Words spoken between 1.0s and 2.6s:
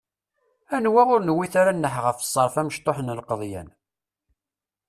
ur newwit ara nneḥ ɣef ṣṣerf